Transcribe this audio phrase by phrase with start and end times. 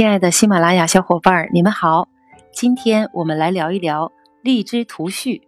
[0.00, 2.08] 亲爱的喜马拉雅小伙伴儿，你们好！
[2.54, 4.06] 今天我们来聊一聊
[4.40, 5.34] 《荔枝图序》。《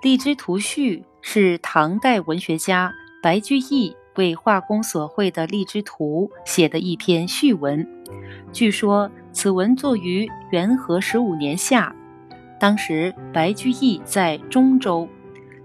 [0.00, 7.84] 荔枝图序》是唐代文学家白居易为画工所绘的荔枝图写的一篇序文。
[8.52, 11.92] 据说此文作于元和十五年夏，
[12.60, 15.08] 当时白居易在中州，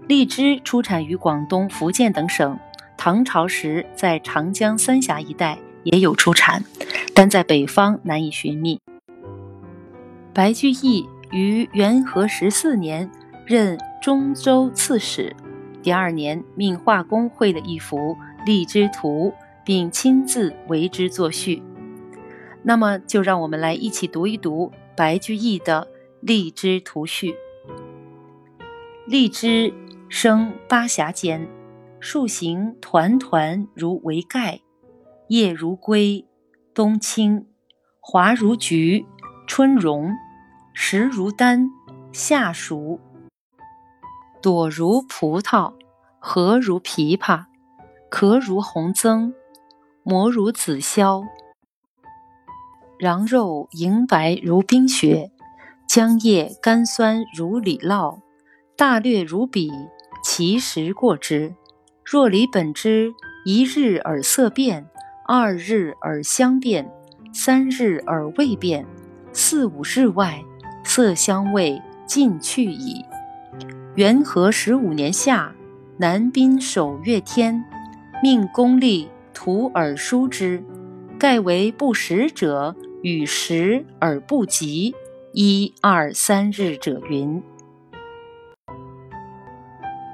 [0.08, 2.58] 荔枝出产于广东、福建等省。
[2.96, 6.60] 唐朝时在长江三峡一带也有出产。
[7.14, 8.80] 但在北方难以寻觅。
[10.34, 13.08] 白居易于元和十四年
[13.46, 15.34] 任中州刺史，
[15.80, 17.96] 第二年命画工绘了一幅
[18.44, 19.28] 《荔枝图》，
[19.64, 21.62] 并亲自为之作序。
[22.64, 25.88] 那么，就让我们来一起读一读白居易的
[26.20, 27.32] 《荔枝图序》。
[29.06, 29.72] 荔枝
[30.08, 31.46] 生巴峡间，
[32.00, 34.62] 树形团团如围盖，
[35.28, 36.26] 叶如归。
[36.74, 37.46] 冬青，
[38.00, 39.06] 华如菊；
[39.46, 40.10] 春荣，
[40.72, 41.68] 实如丹；
[42.12, 42.98] 夏熟，
[44.42, 45.72] 朵如葡萄；
[46.18, 47.44] 核如枇杷，
[48.10, 49.32] 壳如红增，
[50.02, 51.22] 膜如紫霄。
[52.98, 55.30] 瓤肉莹白如冰雪，
[55.88, 58.18] 浆液甘酸如李酪。
[58.76, 59.70] 大略如彼，
[60.24, 61.54] 其实过之。
[62.04, 64.90] 若离本之，一日而色变。
[65.26, 66.86] 二日而相变，
[67.32, 68.84] 三日而未变，
[69.32, 70.44] 四五日外，
[70.84, 73.02] 色香味尽去矣。
[73.94, 75.54] 元和十五年夏，
[75.96, 77.64] 南宾守月天，
[78.22, 80.62] 命公吏图而书之，
[81.18, 84.94] 盖为不食者与食而不及，
[85.32, 87.42] 一二三日者云。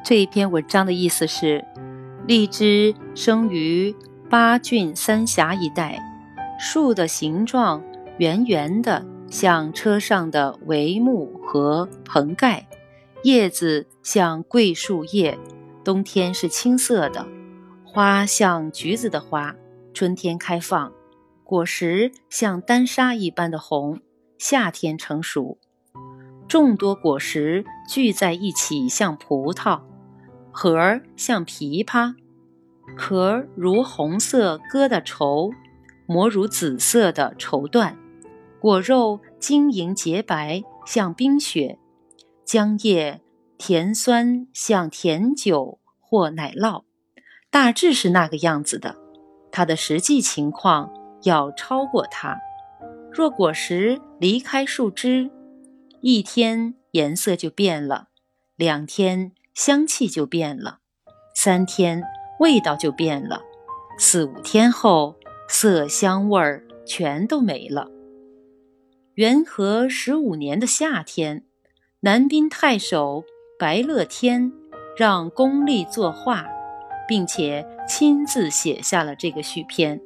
[0.04, 1.64] 这一篇文章的意思是，
[2.28, 3.92] 荔枝生于。
[4.30, 6.00] 八郡三峡一带，
[6.56, 7.82] 树的形状
[8.18, 12.64] 圆圆的，像车上的帷幕和棚盖；
[13.24, 15.36] 叶子像桂树叶，
[15.82, 17.26] 冬天是青色的；
[17.84, 19.56] 花像橘子的花，
[19.92, 20.92] 春天开放；
[21.42, 23.98] 果实像丹砂一般的红，
[24.38, 25.58] 夏天成熟。
[26.46, 29.80] 众多果实聚在一起，像葡萄；
[30.52, 32.14] 核儿像枇杷。
[32.96, 35.50] 壳如红色疙瘩绸，
[36.06, 37.96] 膜如紫色的绸缎，
[38.60, 41.78] 果肉晶莹洁白，像冰雪；
[42.46, 43.20] 浆液
[43.56, 46.84] 甜酸，像甜酒或奶酪。
[47.50, 48.96] 大致是那个样子的，
[49.50, 50.92] 它的实际情况
[51.24, 52.38] 要超过它。
[53.12, 55.30] 若果实离开树枝，
[56.00, 58.08] 一天颜色就变了，
[58.56, 60.78] 两天香气就变了，
[61.34, 62.04] 三天。
[62.40, 63.42] 味道就变了，
[63.98, 65.14] 四五天后，
[65.46, 67.88] 色香味儿全都没了。
[69.14, 71.44] 元和十五年的夏天，
[72.00, 73.24] 南滨太守
[73.58, 74.50] 白乐天
[74.96, 76.46] 让公吏作画，
[77.06, 80.00] 并且亲自写下了这个序篇。